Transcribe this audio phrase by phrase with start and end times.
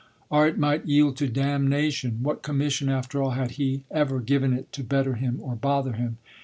[0.31, 4.83] Art might yield to damnation: what commission after all had he ever given it to
[4.83, 6.17] better him or bother him?